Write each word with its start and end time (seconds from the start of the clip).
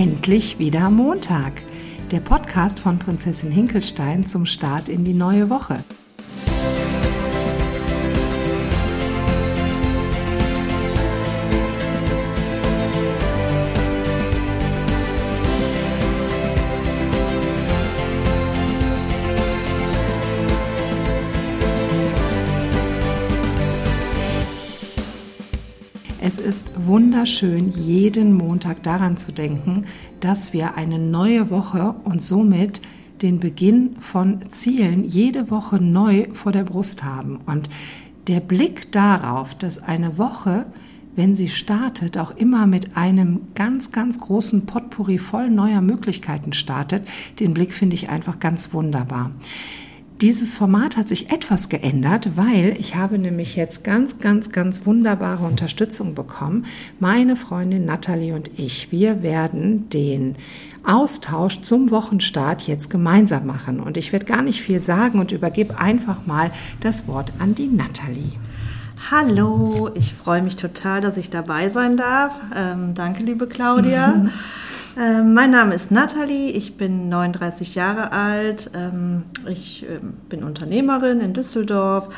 Endlich 0.00 0.58
wieder 0.58 0.88
Montag. 0.88 1.60
Der 2.10 2.20
Podcast 2.20 2.80
von 2.80 2.98
Prinzessin 2.98 3.50
Hinkelstein 3.50 4.26
zum 4.26 4.46
Start 4.46 4.88
in 4.88 5.04
die 5.04 5.12
neue 5.12 5.50
Woche. 5.50 5.84
Wunderschön, 27.10 27.70
jeden 27.72 28.34
Montag 28.34 28.84
daran 28.84 29.16
zu 29.16 29.32
denken, 29.32 29.86
dass 30.20 30.52
wir 30.52 30.76
eine 30.76 31.00
neue 31.00 31.50
Woche 31.50 31.96
und 32.04 32.22
somit 32.22 32.80
den 33.20 33.40
Beginn 33.40 33.96
von 33.98 34.48
Zielen 34.48 35.02
jede 35.02 35.50
Woche 35.50 35.80
neu 35.80 36.28
vor 36.34 36.52
der 36.52 36.62
Brust 36.62 37.02
haben. 37.02 37.40
Und 37.46 37.68
der 38.28 38.38
Blick 38.38 38.92
darauf, 38.92 39.56
dass 39.56 39.82
eine 39.82 40.18
Woche, 40.18 40.66
wenn 41.16 41.34
sie 41.34 41.48
startet, 41.48 42.16
auch 42.16 42.36
immer 42.36 42.68
mit 42.68 42.96
einem 42.96 43.40
ganz, 43.56 43.90
ganz 43.90 44.20
großen 44.20 44.66
Potpourri 44.66 45.18
voll 45.18 45.50
neuer 45.50 45.80
Möglichkeiten 45.80 46.52
startet, 46.52 47.08
den 47.40 47.54
Blick 47.54 47.72
finde 47.72 47.94
ich 47.94 48.08
einfach 48.08 48.38
ganz 48.38 48.72
wunderbar. 48.72 49.32
Dieses 50.20 50.54
Format 50.54 50.98
hat 50.98 51.08
sich 51.08 51.32
etwas 51.32 51.70
geändert, 51.70 52.36
weil 52.36 52.76
ich 52.78 52.94
habe 52.94 53.18
nämlich 53.18 53.56
jetzt 53.56 53.84
ganz, 53.84 54.18
ganz, 54.18 54.52
ganz 54.52 54.84
wunderbare 54.84 55.46
Unterstützung 55.46 56.14
bekommen. 56.14 56.66
Meine 56.98 57.36
Freundin 57.36 57.86
Natalie 57.86 58.34
und 58.34 58.50
ich, 58.58 58.92
wir 58.92 59.22
werden 59.22 59.88
den 59.88 60.36
Austausch 60.84 61.62
zum 61.62 61.90
Wochenstart 61.90 62.66
jetzt 62.66 62.90
gemeinsam 62.90 63.46
machen. 63.46 63.80
Und 63.80 63.96
ich 63.96 64.12
werde 64.12 64.26
gar 64.26 64.42
nicht 64.42 64.60
viel 64.60 64.82
sagen 64.82 65.20
und 65.20 65.32
übergebe 65.32 65.78
einfach 65.78 66.26
mal 66.26 66.50
das 66.80 67.08
Wort 67.08 67.32
an 67.38 67.54
die 67.54 67.68
Natalie. 67.68 68.32
Hallo, 69.10 69.88
ich 69.94 70.12
freue 70.12 70.42
mich 70.42 70.56
total, 70.56 71.00
dass 71.00 71.16
ich 71.16 71.30
dabei 71.30 71.70
sein 71.70 71.96
darf. 71.96 72.38
Ähm, 72.54 72.92
danke, 72.92 73.24
liebe 73.24 73.46
Claudia. 73.46 74.26
Ähm, 74.98 75.34
mein 75.34 75.52
Name 75.52 75.74
ist 75.74 75.92
Nathalie, 75.92 76.50
ich 76.50 76.76
bin 76.76 77.08
39 77.08 77.76
Jahre 77.76 78.10
alt, 78.10 78.70
ähm, 78.74 79.22
ich 79.48 79.86
ähm, 79.88 80.14
bin 80.28 80.42
Unternehmerin 80.42 81.20
in 81.20 81.32
Düsseldorf 81.32 82.08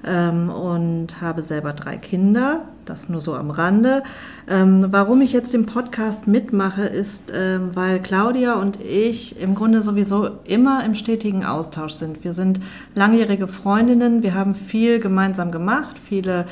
und 0.00 1.08
habe 1.20 1.42
selber 1.42 1.72
drei 1.72 1.96
Kinder, 1.96 2.68
das 2.84 3.08
nur 3.08 3.20
so 3.20 3.34
am 3.34 3.50
Rande. 3.50 4.04
Warum 4.46 5.20
ich 5.22 5.32
jetzt 5.32 5.52
den 5.52 5.66
Podcast 5.66 6.28
mitmache, 6.28 6.84
ist, 6.84 7.24
weil 7.32 7.98
Claudia 7.98 8.54
und 8.54 8.80
ich 8.80 9.40
im 9.40 9.56
Grunde 9.56 9.82
sowieso 9.82 10.38
immer 10.44 10.84
im 10.84 10.94
stetigen 10.94 11.44
Austausch 11.44 11.94
sind. 11.94 12.22
Wir 12.22 12.32
sind 12.32 12.60
langjährige 12.94 13.48
Freundinnen, 13.48 14.22
wir 14.22 14.34
haben 14.34 14.54
viel 14.54 15.00
gemeinsam 15.00 15.50
gemacht, 15.50 15.96
viele 15.98 16.46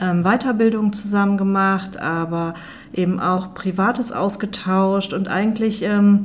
ähm, 0.00 0.22
Weiterbildungen 0.22 0.92
zusammen 0.92 1.36
gemacht, 1.36 1.98
aber 1.98 2.54
eben 2.92 3.20
auch 3.20 3.54
Privates 3.54 4.12
ausgetauscht 4.12 5.12
und 5.12 5.28
eigentlich, 5.28 5.82
ähm, 5.82 6.24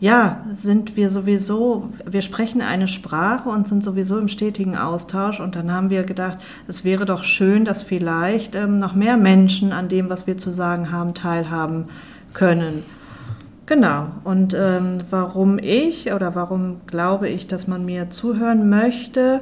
ja, 0.00 0.44
sind 0.52 0.96
wir 0.96 1.08
sowieso, 1.08 1.90
wir 2.04 2.20
sprechen 2.20 2.60
eine 2.60 2.88
Sprache 2.88 3.48
und 3.48 3.66
sind 3.68 3.82
sowieso 3.82 4.18
im 4.18 4.28
stetigen 4.28 4.76
Austausch 4.76 5.40
und 5.40 5.56
dann 5.56 5.72
haben 5.72 5.88
wir 5.88 6.02
gedacht, 6.02 6.38
es 6.68 6.84
wäre 6.84 7.06
doch 7.06 7.24
schön, 7.24 7.64
dass 7.64 7.82
vielleicht 7.82 8.54
ähm, 8.54 8.78
noch 8.78 8.94
mehr 8.94 9.16
Menschen 9.16 9.72
an 9.72 9.88
dem, 9.88 10.10
was 10.10 10.26
wir 10.26 10.36
zu 10.36 10.50
sagen 10.50 10.90
haben, 10.90 11.14
teilhaben 11.14 11.86
können. 12.34 12.82
Genau. 13.66 14.08
Und 14.24 14.54
ähm, 14.54 15.00
warum 15.10 15.58
ich 15.58 16.12
oder 16.12 16.34
warum 16.34 16.82
glaube 16.86 17.28
ich, 17.28 17.46
dass 17.46 17.66
man 17.66 17.86
mir 17.86 18.10
zuhören 18.10 18.68
möchte, 18.68 19.40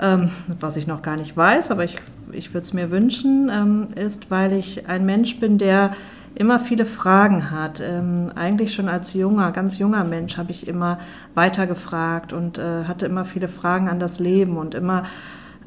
ähm, 0.00 0.30
was 0.60 0.76
ich 0.76 0.86
noch 0.86 1.02
gar 1.02 1.16
nicht 1.16 1.36
weiß, 1.36 1.70
aber 1.70 1.84
ich 1.84 1.98
ich 2.32 2.54
würde 2.54 2.64
es 2.64 2.72
mir 2.72 2.90
wünschen, 2.90 3.50
ähm, 3.52 3.88
ist, 3.94 4.30
weil 4.30 4.52
ich 4.52 4.88
ein 4.88 5.04
Mensch 5.06 5.38
bin, 5.40 5.58
der 5.58 5.92
immer 6.34 6.60
viele 6.60 6.86
Fragen 6.86 7.50
hat. 7.50 7.80
Ähm, 7.80 8.30
eigentlich 8.34 8.74
schon 8.74 8.88
als 8.88 9.14
junger, 9.14 9.52
ganz 9.52 9.78
junger 9.78 10.04
Mensch 10.04 10.36
habe 10.36 10.50
ich 10.52 10.68
immer 10.68 10.98
weiter 11.34 11.66
gefragt 11.66 12.32
und 12.32 12.58
äh, 12.58 12.84
hatte 12.84 13.06
immer 13.06 13.24
viele 13.24 13.48
Fragen 13.48 13.88
an 13.88 13.98
das 13.98 14.20
Leben 14.20 14.56
und 14.56 14.74
immer 14.74 15.04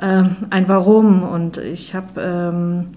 ähm, 0.02 0.36
ein 0.50 0.68
Warum. 0.68 1.24
Und 1.24 1.58
ich 1.58 1.94
habe 1.94 2.22
ähm, 2.22 2.88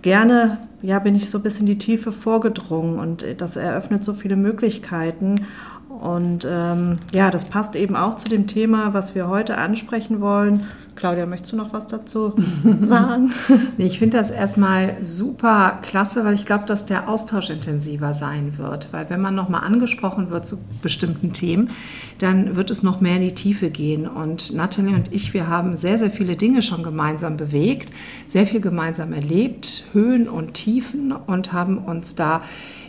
gerne, 0.00 0.58
ja, 0.80 0.98
bin 0.98 1.14
ich 1.14 1.30
so 1.30 1.38
bis 1.38 1.60
in 1.60 1.66
die 1.66 1.78
Tiefe 1.78 2.12
vorgedrungen 2.12 2.98
und 2.98 3.24
das 3.38 3.56
eröffnet 3.56 4.04
so 4.04 4.14
viele 4.14 4.36
Möglichkeiten. 4.36 5.46
Und 5.88 6.46
ähm, 6.50 6.98
ja, 7.12 7.30
das 7.30 7.44
passt 7.44 7.76
eben 7.76 7.94
auch 7.94 8.16
zu 8.16 8.28
dem 8.28 8.46
Thema, 8.46 8.94
was 8.94 9.14
wir 9.14 9.28
heute 9.28 9.58
ansprechen 9.58 10.20
wollen. 10.20 10.66
Claudia, 10.94 11.26
möchtest 11.26 11.52
du 11.52 11.56
noch 11.56 11.72
was 11.72 11.86
dazu 11.86 12.34
sagen? 12.80 13.32
nee, 13.78 13.86
ich 13.86 13.98
finde 13.98 14.18
das 14.18 14.30
erstmal 14.30 14.96
super 15.02 15.78
klasse, 15.82 16.24
weil 16.24 16.34
ich 16.34 16.44
glaube, 16.44 16.64
dass 16.66 16.86
der 16.86 17.08
Austausch 17.08 17.50
intensiver 17.50 18.14
sein 18.14 18.58
wird. 18.58 18.88
Weil 18.92 19.08
wenn 19.10 19.20
man 19.20 19.34
nochmal 19.34 19.64
angesprochen 19.64 20.30
wird 20.30 20.46
zu 20.46 20.58
bestimmten 20.82 21.32
Themen, 21.32 21.70
dann 22.18 22.56
wird 22.56 22.70
es 22.70 22.82
noch 22.82 23.00
mehr 23.00 23.16
in 23.16 23.22
die 23.22 23.34
Tiefe 23.34 23.70
gehen. 23.70 24.06
Und 24.06 24.52
Nathalie 24.52 24.94
und 24.94 25.12
ich, 25.12 25.34
wir 25.34 25.48
haben 25.48 25.74
sehr, 25.74 25.98
sehr 25.98 26.10
viele 26.10 26.36
Dinge 26.36 26.62
schon 26.62 26.82
gemeinsam 26.82 27.36
bewegt, 27.36 27.92
sehr 28.26 28.46
viel 28.46 28.60
gemeinsam 28.60 29.12
erlebt, 29.12 29.84
Höhen 29.92 30.28
und 30.28 30.54
Tiefen 30.54 31.12
und 31.12 31.52
haben 31.52 31.78
uns 31.78 32.14
da 32.14 32.42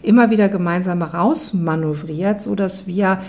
immer 0.04 0.30
wieder 0.30 0.50
gemeinsam 0.50 1.02
rausmanövriert, 1.02 2.42
sodass 2.42 2.88
wir 2.88 3.20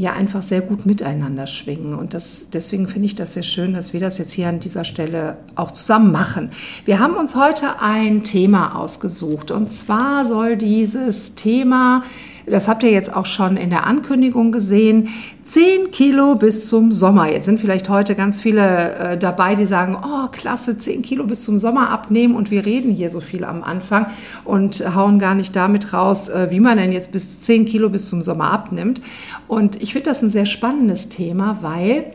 ja 0.00 0.12
einfach 0.12 0.42
sehr 0.42 0.60
gut 0.60 0.86
miteinander 0.86 1.46
schwingen. 1.46 1.94
Und 1.94 2.14
das, 2.14 2.48
deswegen 2.50 2.88
finde 2.88 3.06
ich 3.06 3.14
das 3.14 3.34
sehr 3.34 3.42
schön, 3.42 3.72
dass 3.74 3.92
wir 3.92 4.00
das 4.00 4.18
jetzt 4.18 4.32
hier 4.32 4.48
an 4.48 4.60
dieser 4.60 4.84
Stelle 4.84 5.36
auch 5.54 5.70
zusammen 5.70 6.10
machen. 6.10 6.50
Wir 6.84 6.98
haben 6.98 7.14
uns 7.14 7.34
heute 7.34 7.80
ein 7.80 8.24
Thema 8.24 8.76
ausgesucht. 8.76 9.50
Und 9.50 9.72
zwar 9.72 10.24
soll 10.24 10.56
dieses 10.56 11.34
Thema 11.34 12.02
das 12.50 12.68
habt 12.68 12.82
ihr 12.82 12.90
jetzt 12.90 13.14
auch 13.14 13.26
schon 13.26 13.56
in 13.56 13.70
der 13.70 13.86
Ankündigung 13.86 14.52
gesehen, 14.52 15.08
10 15.44 15.90
Kilo 15.90 16.34
bis 16.34 16.66
zum 16.66 16.92
Sommer. 16.92 17.30
Jetzt 17.30 17.46
sind 17.46 17.60
vielleicht 17.60 17.88
heute 17.88 18.14
ganz 18.14 18.40
viele 18.40 18.94
äh, 18.94 19.18
dabei, 19.18 19.54
die 19.54 19.66
sagen, 19.66 19.96
oh 20.02 20.28
klasse, 20.28 20.78
10 20.78 21.02
Kilo 21.02 21.24
bis 21.24 21.42
zum 21.42 21.58
Sommer 21.58 21.90
abnehmen 21.90 22.34
und 22.34 22.50
wir 22.50 22.66
reden 22.66 22.92
hier 22.92 23.10
so 23.10 23.20
viel 23.20 23.44
am 23.44 23.62
Anfang 23.62 24.06
und 24.44 24.84
hauen 24.94 25.18
gar 25.18 25.34
nicht 25.34 25.56
damit 25.56 25.92
raus, 25.92 26.28
äh, 26.28 26.48
wie 26.50 26.60
man 26.60 26.78
denn 26.78 26.92
jetzt 26.92 27.12
bis 27.12 27.40
10 27.42 27.66
Kilo 27.66 27.88
bis 27.88 28.08
zum 28.08 28.22
Sommer 28.22 28.50
abnimmt. 28.52 29.00
Und 29.48 29.82
ich 29.82 29.92
finde 29.92 30.10
das 30.10 30.22
ein 30.22 30.30
sehr 30.30 30.46
spannendes 30.46 31.08
Thema, 31.08 31.58
weil 31.62 32.12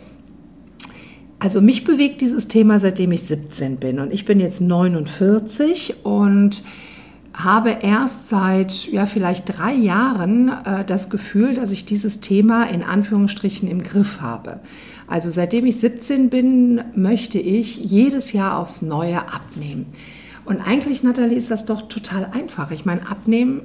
also 1.39 1.61
mich 1.61 1.83
bewegt 1.83 2.21
dieses 2.21 2.47
Thema, 2.47 2.79
seitdem 2.79 3.11
ich 3.11 3.23
17 3.23 3.77
bin 3.77 3.99
und 3.99 4.13
ich 4.13 4.25
bin 4.25 4.39
jetzt 4.39 4.61
49 4.61 5.97
und 6.03 6.63
habe 7.35 7.77
erst 7.81 8.29
seit 8.29 8.87
ja 8.87 9.05
vielleicht 9.05 9.57
drei 9.57 9.73
Jahren 9.73 10.49
äh, 10.49 10.85
das 10.85 11.09
Gefühl, 11.09 11.55
dass 11.55 11.71
ich 11.71 11.85
dieses 11.85 12.21
Thema 12.21 12.63
in 12.69 12.83
Anführungsstrichen 12.83 13.67
im 13.67 13.83
Griff 13.83 14.21
habe. 14.21 14.61
Also 15.07 15.29
seitdem 15.29 15.65
ich 15.65 15.79
17 15.79 16.29
bin, 16.29 16.83
möchte 16.95 17.37
ich 17.37 17.77
jedes 17.77 18.31
Jahr 18.31 18.57
aufs 18.57 18.81
Neue 18.81 19.27
abnehmen. 19.31 19.87
Und 20.45 20.61
eigentlich, 20.61 21.03
Nathalie, 21.03 21.37
ist 21.37 21.51
das 21.51 21.65
doch 21.65 21.83
total 21.83 22.29
einfach. 22.31 22.71
Ich 22.71 22.85
meine, 22.85 23.09
abnehmen, 23.09 23.61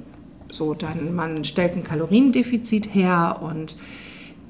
so 0.51 0.73
dann 0.73 1.15
man 1.15 1.43
stellt 1.45 1.75
ein 1.75 1.83
Kaloriendefizit 1.83 2.93
her 2.93 3.39
und 3.41 3.75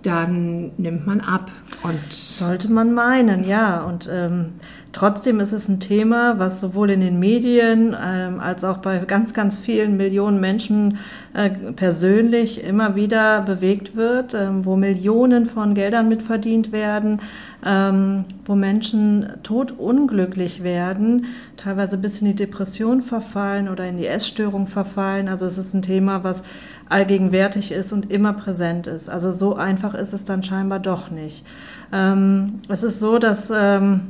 dann 0.01 0.71
nimmt 0.77 1.05
man 1.05 1.21
ab. 1.21 1.51
Und 1.83 1.99
sollte 2.11 2.71
man 2.71 2.93
meinen, 2.93 3.47
ja. 3.47 3.83
Und 3.83 4.09
ähm, 4.11 4.53
trotzdem 4.93 5.39
ist 5.39 5.51
es 5.51 5.67
ein 5.67 5.79
Thema, 5.79 6.39
was 6.39 6.59
sowohl 6.59 6.91
in 6.91 7.01
den 7.01 7.19
Medien 7.19 7.95
ähm, 7.99 8.39
als 8.39 8.63
auch 8.63 8.77
bei 8.77 8.99
ganz, 8.99 9.33
ganz 9.33 9.57
vielen 9.57 9.97
Millionen 9.97 10.39
Menschen 10.39 10.97
äh, 11.33 11.49
persönlich 11.49 12.63
immer 12.63 12.95
wieder 12.95 13.41
bewegt 13.41 13.95
wird, 13.95 14.33
ähm, 14.33 14.65
wo 14.65 14.75
Millionen 14.75 15.45
von 15.45 15.73
Geldern 15.73 16.09
mitverdient 16.09 16.71
werden, 16.71 17.19
ähm, 17.65 18.25
wo 18.45 18.55
Menschen 18.55 19.29
todunglücklich 19.43 20.63
werden, 20.63 21.25
teilweise 21.57 21.97
bis 21.97 22.21
in 22.21 22.27
die 22.27 22.35
Depression 22.35 23.01
verfallen 23.01 23.69
oder 23.69 23.87
in 23.87 23.97
die 23.97 24.07
Essstörung 24.07 24.67
verfallen. 24.67 25.27
Also 25.29 25.45
es 25.45 25.57
ist 25.57 25.73
ein 25.73 25.81
Thema, 25.81 26.23
was 26.23 26.43
allgegenwärtig 26.89 27.71
ist 27.71 27.93
und 27.93 28.11
immer 28.11 28.33
präsent 28.33 28.87
ist. 28.87 29.09
Also 29.09 29.31
so 29.31 29.55
einfach 29.55 29.93
ist 29.93 30.13
es 30.13 30.25
dann 30.25 30.43
scheinbar 30.43 30.79
doch 30.79 31.09
nicht. 31.09 31.45
Ähm, 31.93 32.59
es 32.67 32.83
ist 32.83 32.99
so, 32.99 33.17
dass 33.17 33.51
ähm, 33.55 34.01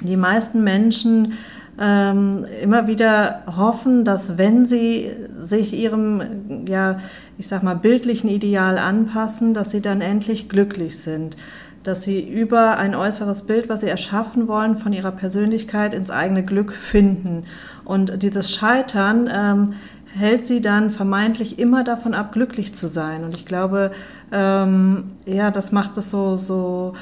die 0.00 0.16
meisten 0.16 0.64
Menschen 0.64 1.34
ähm, 1.80 2.44
immer 2.62 2.86
wieder 2.86 3.42
hoffen, 3.56 4.04
dass 4.04 4.36
wenn 4.36 4.66
sie 4.66 5.10
sich 5.40 5.72
ihrem, 5.72 6.66
ja, 6.66 6.98
ich 7.38 7.48
sag 7.48 7.62
mal, 7.62 7.74
bildlichen 7.74 8.28
Ideal 8.28 8.78
anpassen, 8.78 9.54
dass 9.54 9.70
sie 9.70 9.80
dann 9.80 10.00
endlich 10.00 10.48
glücklich 10.48 10.98
sind. 10.98 11.36
Dass 11.82 12.02
sie 12.02 12.20
über 12.20 12.76
ein 12.76 12.94
äußeres 12.94 13.42
Bild, 13.42 13.68
was 13.68 13.80
sie 13.80 13.88
erschaffen 13.88 14.46
wollen, 14.46 14.76
von 14.76 14.92
ihrer 14.92 15.10
Persönlichkeit 15.10 15.94
ins 15.94 16.10
eigene 16.10 16.44
Glück 16.44 16.72
finden. 16.72 17.44
Und 17.84 18.22
dieses 18.22 18.54
Scheitern 18.54 19.28
ähm, 19.32 19.74
hält 20.14 20.46
sie 20.46 20.60
dann 20.60 20.90
vermeintlich 20.90 21.58
immer 21.58 21.84
davon 21.84 22.14
ab, 22.14 22.32
glücklich 22.32 22.74
zu 22.74 22.86
sein. 22.86 23.24
Und 23.24 23.36
ich 23.36 23.46
glaube, 23.46 23.92
ähm, 24.30 25.12
ja, 25.24 25.50
das 25.50 25.72
macht 25.72 25.96
es 25.96 26.10
so, 26.10 26.36
so 26.36 26.92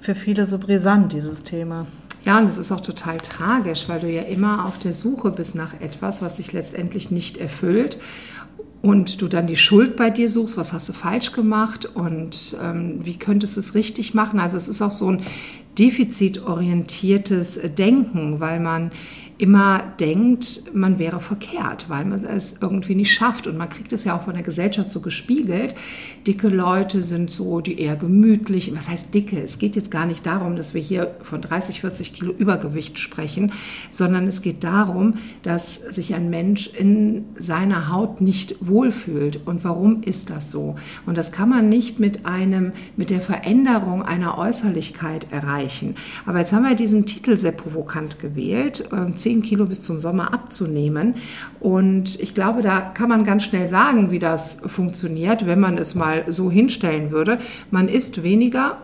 für 0.00 0.14
viele 0.14 0.44
so 0.44 0.58
brisant, 0.58 1.12
dieses 1.12 1.42
Thema. 1.44 1.86
Ja, 2.24 2.38
und 2.38 2.46
das 2.46 2.58
ist 2.58 2.72
auch 2.72 2.80
total 2.80 3.18
tragisch, 3.18 3.88
weil 3.88 4.00
du 4.00 4.10
ja 4.10 4.22
immer 4.22 4.66
auf 4.66 4.78
der 4.78 4.92
Suche 4.92 5.30
bist 5.30 5.54
nach 5.54 5.80
etwas, 5.80 6.20
was 6.20 6.36
sich 6.36 6.52
letztendlich 6.52 7.10
nicht 7.10 7.38
erfüllt 7.38 7.98
und 8.82 9.20
du 9.20 9.28
dann 9.28 9.46
die 9.46 9.56
Schuld 9.56 9.96
bei 9.96 10.10
dir 10.10 10.30
suchst, 10.30 10.56
was 10.56 10.72
hast 10.72 10.88
du 10.88 10.92
falsch 10.92 11.32
gemacht 11.32 11.84
und 11.86 12.56
ähm, 12.62 13.00
wie 13.02 13.16
könntest 13.16 13.56
du 13.56 13.60
es 13.60 13.74
richtig 13.74 14.14
machen. 14.14 14.38
Also 14.38 14.56
es 14.56 14.68
ist 14.68 14.82
auch 14.82 14.92
so 14.92 15.10
ein 15.10 15.22
defizitorientiertes 15.78 17.60
Denken, 17.76 18.40
weil 18.40 18.60
man 18.60 18.90
immer 19.38 19.84
denkt, 20.00 20.74
man 20.74 20.98
wäre 20.98 21.20
verkehrt, 21.20 21.88
weil 21.88 22.04
man 22.04 22.24
es 22.24 22.56
irgendwie 22.60 22.96
nicht 22.96 23.12
schafft. 23.12 23.46
Und 23.46 23.56
man 23.56 23.68
kriegt 23.68 23.92
es 23.92 24.04
ja 24.04 24.16
auch 24.16 24.24
von 24.24 24.34
der 24.34 24.42
Gesellschaft 24.42 24.90
so 24.90 25.00
gespiegelt. 25.00 25.76
Dicke 26.26 26.48
Leute 26.48 27.04
sind 27.04 27.30
so, 27.30 27.60
die 27.60 27.80
eher 27.80 27.94
gemütlich. 27.94 28.74
Was 28.74 28.88
heißt 28.88 29.14
dicke? 29.14 29.40
Es 29.40 29.60
geht 29.60 29.76
jetzt 29.76 29.92
gar 29.92 30.06
nicht 30.06 30.26
darum, 30.26 30.56
dass 30.56 30.74
wir 30.74 30.80
hier 30.80 31.14
von 31.22 31.40
30, 31.40 31.80
40 31.80 32.12
Kilo 32.12 32.32
Übergewicht 32.32 32.98
sprechen, 32.98 33.52
sondern 33.90 34.26
es 34.26 34.42
geht 34.42 34.64
darum, 34.64 35.14
dass 35.42 35.76
sich 35.76 36.14
ein 36.14 36.30
Mensch 36.30 36.66
in 36.66 37.24
seiner 37.36 37.92
Haut 37.92 38.20
nicht 38.20 38.56
wohlfühlt. 38.60 39.46
Und 39.46 39.62
warum 39.62 40.02
ist 40.02 40.30
das 40.30 40.50
so? 40.50 40.74
Und 41.06 41.16
das 41.16 41.30
kann 41.30 41.48
man 41.48 41.68
nicht 41.68 42.00
mit 42.00 42.26
einem, 42.26 42.72
mit 42.96 43.10
der 43.10 43.20
Veränderung 43.20 44.02
einer 44.02 44.36
Äußerlichkeit 44.36 45.28
erreichen. 45.30 45.94
Aber 46.26 46.40
jetzt 46.40 46.52
haben 46.52 46.64
wir 46.64 46.74
diesen 46.74 47.06
Titel 47.06 47.36
sehr 47.36 47.52
provokant 47.52 48.18
gewählt. 48.18 48.88
10 49.28 49.42
Kilo 49.42 49.66
bis 49.66 49.82
zum 49.82 49.98
Sommer 49.98 50.32
abzunehmen. 50.32 51.16
Und 51.60 52.18
ich 52.18 52.34
glaube, 52.34 52.62
da 52.62 52.80
kann 52.80 53.10
man 53.10 53.24
ganz 53.24 53.42
schnell 53.42 53.68
sagen, 53.68 54.10
wie 54.10 54.18
das 54.18 54.56
funktioniert, 54.66 55.46
wenn 55.46 55.60
man 55.60 55.76
es 55.76 55.94
mal 55.94 56.24
so 56.28 56.50
hinstellen 56.50 57.10
würde. 57.10 57.38
Man 57.70 57.88
isst 57.88 58.22
weniger, 58.22 58.78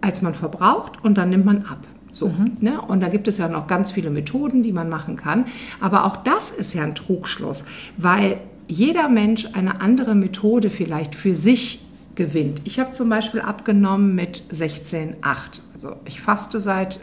als 0.00 0.22
man 0.22 0.32
verbraucht 0.32 1.04
und 1.04 1.18
dann 1.18 1.28
nimmt 1.28 1.44
man 1.44 1.66
ab. 1.66 1.86
So, 2.12 2.28
mhm. 2.28 2.56
ne? 2.60 2.80
Und 2.80 3.00
da 3.00 3.08
gibt 3.08 3.28
es 3.28 3.36
ja 3.36 3.48
noch 3.48 3.66
ganz 3.66 3.90
viele 3.90 4.08
Methoden, 4.08 4.62
die 4.62 4.72
man 4.72 4.88
machen 4.88 5.16
kann. 5.16 5.44
Aber 5.80 6.06
auch 6.06 6.16
das 6.16 6.50
ist 6.50 6.72
ja 6.72 6.82
ein 6.82 6.94
Trugschluss, 6.94 7.66
weil 7.98 8.38
jeder 8.68 9.10
Mensch 9.10 9.48
eine 9.52 9.82
andere 9.82 10.14
Methode 10.14 10.70
vielleicht 10.70 11.14
für 11.14 11.34
sich 11.34 11.84
gewinnt. 12.14 12.62
Ich 12.64 12.80
habe 12.80 12.92
zum 12.92 13.10
Beispiel 13.10 13.42
abgenommen 13.42 14.14
mit 14.14 14.44
16,8. 14.50 15.60
Also 15.74 15.96
ich 16.06 16.22
faste 16.22 16.58
seit 16.58 17.00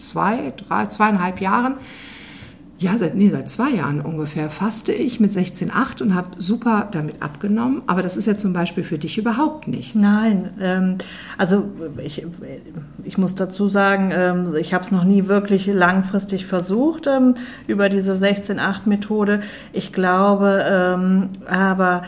zwei, 0.00 0.52
drei, 0.56 0.86
zweieinhalb 0.86 1.40
Jahren, 1.40 1.76
ja, 2.80 2.96
seit, 2.96 3.16
nee, 3.16 3.28
seit 3.28 3.50
zwei 3.50 3.70
Jahren 3.70 4.00
ungefähr 4.00 4.50
faste 4.50 4.92
ich 4.92 5.18
mit 5.18 5.32
16,8 5.32 6.00
und 6.00 6.14
habe 6.14 6.28
super 6.38 6.86
damit 6.92 7.22
abgenommen. 7.22 7.82
Aber 7.88 8.02
das 8.02 8.16
ist 8.16 8.26
ja 8.26 8.36
zum 8.36 8.52
Beispiel 8.52 8.84
für 8.84 8.98
dich 8.98 9.18
überhaupt 9.18 9.66
nichts. 9.66 9.96
Nein, 9.96 10.50
ähm, 10.60 10.98
also 11.36 11.68
ich, 12.00 12.24
ich 13.02 13.18
muss 13.18 13.34
dazu 13.34 13.66
sagen, 13.66 14.12
ähm, 14.14 14.54
ich 14.54 14.74
habe 14.74 14.84
es 14.84 14.92
noch 14.92 15.02
nie 15.02 15.26
wirklich 15.26 15.66
langfristig 15.66 16.46
versucht 16.46 17.08
ähm, 17.08 17.34
über 17.66 17.88
diese 17.88 18.12
16,8-Methode. 18.12 19.40
Ich 19.72 19.92
glaube 19.92 20.64
ähm, 20.70 21.30
aber, 21.48 22.02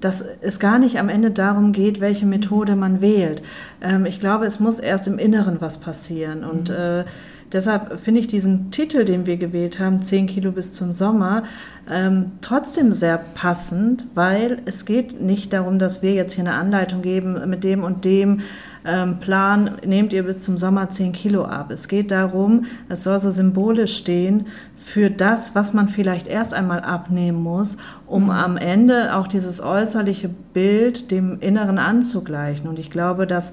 dass 0.00 0.24
es 0.40 0.60
gar 0.60 0.78
nicht 0.78 0.98
am 0.98 1.08
Ende 1.08 1.30
darum 1.30 1.72
geht, 1.72 2.00
welche 2.00 2.26
Methode 2.26 2.76
man 2.76 3.00
wählt. 3.00 3.42
Ähm, 3.80 4.06
ich 4.06 4.20
glaube, 4.20 4.46
es 4.46 4.60
muss 4.60 4.78
erst 4.78 5.06
im 5.06 5.18
Inneren 5.18 5.60
was 5.60 5.78
passieren. 5.78 6.44
Und 6.44 6.68
mhm. 6.68 6.74
äh, 6.74 7.04
deshalb 7.52 8.00
finde 8.00 8.20
ich 8.20 8.26
diesen 8.26 8.70
Titel, 8.70 9.04
den 9.04 9.26
wir 9.26 9.36
gewählt 9.36 9.78
haben, 9.78 10.02
10 10.02 10.26
Kilo 10.26 10.52
bis 10.52 10.72
zum 10.72 10.92
Sommer, 10.92 11.44
ähm, 11.90 12.32
trotzdem 12.40 12.92
sehr 12.92 13.18
passend, 13.18 14.04
weil 14.14 14.60
es 14.66 14.84
geht 14.84 15.20
nicht 15.20 15.52
darum, 15.52 15.78
dass 15.78 16.02
wir 16.02 16.12
jetzt 16.12 16.34
hier 16.34 16.44
eine 16.44 16.54
Anleitung 16.54 17.02
geben 17.02 17.48
mit 17.48 17.64
dem 17.64 17.82
und 17.82 18.04
dem 18.04 18.40
ähm, 18.84 19.18
Plan, 19.18 19.72
nehmt 19.84 20.12
ihr 20.12 20.22
bis 20.22 20.42
zum 20.42 20.56
Sommer 20.56 20.90
10 20.90 21.12
Kilo 21.12 21.44
ab. 21.44 21.70
Es 21.70 21.88
geht 21.88 22.10
darum, 22.10 22.64
es 22.88 23.02
soll 23.02 23.18
so 23.18 23.30
symbolisch 23.30 23.96
stehen 23.96 24.46
für 24.76 25.10
das, 25.10 25.54
was 25.54 25.72
man 25.72 25.88
vielleicht 25.88 26.26
erst 26.26 26.54
einmal 26.54 26.80
abnehmen 26.80 27.42
muss, 27.42 27.76
um 28.06 28.24
mhm. 28.24 28.30
am 28.30 28.56
Ende 28.56 29.14
auch 29.16 29.26
dieses 29.26 29.60
äußerliche 29.60 30.30
Bild 30.52 31.10
dem 31.10 31.40
Inneren 31.40 31.78
anzugleichen. 31.78 32.68
Und 32.68 32.78
ich 32.78 32.90
glaube, 32.90 33.26
dass 33.26 33.52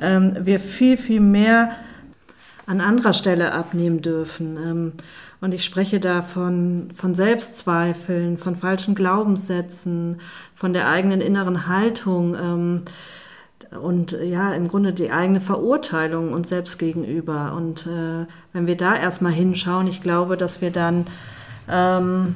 ähm, 0.00 0.36
wir 0.42 0.60
viel, 0.60 0.96
viel 0.96 1.20
mehr 1.20 1.70
an 2.66 2.80
anderer 2.80 3.14
Stelle 3.14 3.52
abnehmen 3.52 4.02
dürfen. 4.02 4.56
Ähm, 4.56 4.92
und 5.40 5.54
ich 5.54 5.64
spreche 5.64 6.00
da 6.00 6.22
von, 6.22 6.90
von 6.96 7.14
Selbstzweifeln, 7.14 8.38
von 8.38 8.56
falschen 8.56 8.94
Glaubenssätzen, 8.94 10.20
von 10.54 10.72
der 10.72 10.88
eigenen 10.88 11.20
inneren 11.20 11.68
Haltung. 11.68 12.34
Ähm, 12.34 12.82
und 13.80 14.12
ja, 14.12 14.52
im 14.54 14.68
Grunde 14.68 14.92
die 14.92 15.10
eigene 15.10 15.40
Verurteilung 15.40 16.32
uns 16.32 16.48
selbst 16.48 16.78
gegenüber. 16.78 17.54
Und 17.56 17.86
äh, 17.86 18.26
wenn 18.52 18.66
wir 18.66 18.76
da 18.76 18.96
erstmal 18.96 19.32
hinschauen, 19.32 19.86
ich 19.86 20.02
glaube, 20.02 20.36
dass 20.36 20.60
wir 20.60 20.70
dann 20.70 21.06
ähm, 21.70 22.34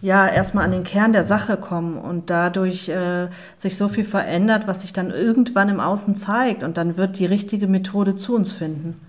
ja 0.00 0.26
erstmal 0.26 0.64
an 0.64 0.72
den 0.72 0.84
Kern 0.84 1.12
der 1.12 1.22
Sache 1.22 1.56
kommen 1.56 1.96
und 1.96 2.30
dadurch 2.30 2.88
äh, 2.88 3.28
sich 3.56 3.76
so 3.76 3.88
viel 3.88 4.04
verändert, 4.04 4.66
was 4.66 4.82
sich 4.82 4.92
dann 4.92 5.10
irgendwann 5.10 5.68
im 5.68 5.80
Außen 5.80 6.14
zeigt. 6.14 6.62
Und 6.62 6.76
dann 6.76 6.96
wird 6.96 7.18
die 7.18 7.26
richtige 7.26 7.66
Methode 7.66 8.14
zu 8.14 8.34
uns 8.34 8.52
finden. 8.52 9.00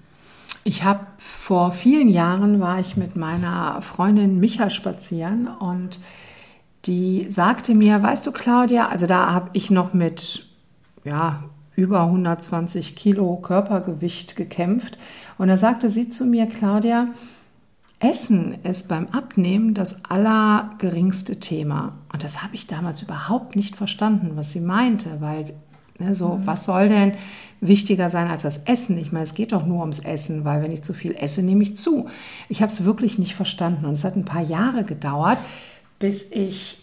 Ich 0.63 0.83
habe 0.83 1.05
vor 1.17 1.71
vielen 1.71 2.07
Jahren 2.07 2.59
war 2.59 2.79
ich 2.79 2.95
mit 2.95 3.15
meiner 3.15 3.81
Freundin 3.81 4.39
Micha 4.39 4.69
spazieren 4.69 5.47
und 5.47 5.99
die 6.85 7.27
sagte 7.29 7.75
mir, 7.75 8.01
weißt 8.01 8.25
du, 8.25 8.31
Claudia, 8.31 8.87
also 8.87 9.05
da 9.05 9.33
habe 9.33 9.49
ich 9.53 9.69
noch 9.69 9.93
mit 9.93 10.45
ja, 11.03 11.43
über 11.75 12.03
120 12.03 12.95
Kilo 12.95 13.37
Körpergewicht 13.37 14.35
gekämpft. 14.35 14.97
Und 15.37 15.47
da 15.47 15.57
sagte 15.57 15.89
sie 15.89 16.09
zu 16.09 16.25
mir, 16.25 16.45
Claudia, 16.45 17.07
Essen 17.99 18.57
ist 18.63 18.89
beim 18.89 19.07
Abnehmen 19.07 19.73
das 19.73 20.03
allergeringste 20.03 21.39
Thema. 21.39 21.93
Und 22.11 22.23
das 22.23 22.43
habe 22.43 22.55
ich 22.55 22.67
damals 22.67 23.01
überhaupt 23.01 23.55
nicht 23.55 23.75
verstanden, 23.77 24.31
was 24.35 24.51
sie 24.51 24.59
meinte, 24.59 25.21
weil 25.21 25.53
ne, 26.03 26.15
so, 26.15 26.35
mhm. 26.35 26.45
was 26.45 26.65
soll 26.65 26.89
denn 26.89 27.13
wichtiger 27.61 28.09
sein 28.09 28.27
als 28.27 28.43
das 28.43 28.59
Essen? 28.65 28.97
Ich 28.97 29.11
meine, 29.11 29.23
es 29.23 29.35
geht 29.35 29.51
doch 29.51 29.65
nur 29.65 29.81
ums 29.81 29.99
Essen, 29.99 30.45
weil 30.45 30.61
wenn 30.61 30.71
ich 30.71 30.83
zu 30.83 30.93
viel 30.93 31.15
esse, 31.15 31.43
nehme 31.43 31.63
ich 31.63 31.77
zu. 31.77 32.07
Ich 32.49 32.61
habe 32.61 32.71
es 32.71 32.83
wirklich 32.83 33.17
nicht 33.19 33.35
verstanden 33.35 33.85
und 33.85 33.93
es 33.93 34.03
hat 34.03 34.15
ein 34.15 34.25
paar 34.25 34.43
Jahre 34.43 34.83
gedauert, 34.83 35.37
bis 35.99 36.29
ich, 36.31 36.81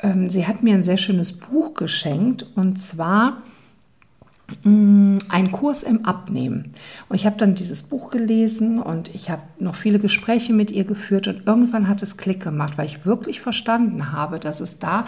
ähm, 0.00 0.30
sie 0.30 0.46
hat 0.46 0.62
mir 0.62 0.74
ein 0.74 0.84
sehr 0.84 0.98
schönes 0.98 1.32
Buch 1.32 1.74
geschenkt 1.74 2.46
und 2.54 2.80
zwar 2.80 3.42
Mm, 4.64 5.18
ein 5.28 5.52
Kurs 5.52 5.82
im 5.82 6.06
Abnehmen. 6.06 6.72
Und 7.08 7.16
ich 7.16 7.26
habe 7.26 7.36
dann 7.36 7.54
dieses 7.54 7.82
Buch 7.82 8.10
gelesen 8.10 8.80
und 8.80 9.14
ich 9.14 9.28
habe 9.28 9.42
noch 9.58 9.74
viele 9.74 9.98
Gespräche 9.98 10.54
mit 10.54 10.70
ihr 10.70 10.84
geführt 10.84 11.28
und 11.28 11.46
irgendwann 11.46 11.86
hat 11.86 12.02
es 12.02 12.16
Klick 12.16 12.42
gemacht, 12.42 12.78
weil 12.78 12.86
ich 12.86 13.04
wirklich 13.04 13.42
verstanden 13.42 14.10
habe, 14.10 14.38
dass 14.38 14.60
es 14.60 14.78
da 14.78 15.04